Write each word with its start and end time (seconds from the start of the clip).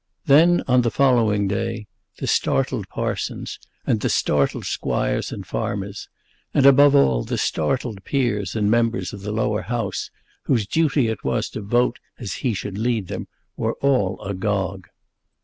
Then, 0.25 0.63
on 0.67 0.81
the 0.81 0.89
following 0.89 1.47
day, 1.47 1.85
the 2.17 2.25
startled 2.25 2.89
parsons, 2.89 3.59
and 3.85 3.99
the 3.99 4.09
startled 4.09 4.65
squires 4.65 5.31
and 5.31 5.45
farmers, 5.45 6.09
and, 6.55 6.65
above 6.65 6.95
all, 6.95 7.23
the 7.23 7.37
startled 7.37 8.03
peers 8.03 8.55
and 8.55 8.71
members 8.71 9.13
of 9.13 9.21
the 9.21 9.31
Lower 9.31 9.61
House, 9.61 10.09
whose 10.45 10.65
duty 10.65 11.07
it 11.07 11.23
was 11.23 11.49
to 11.49 11.61
vote 11.61 11.99
as 12.17 12.33
he 12.41 12.55
should 12.55 12.79
lead 12.79 13.09
them, 13.09 13.27
were 13.55 13.73
all 13.75 14.19
agog. 14.23 14.87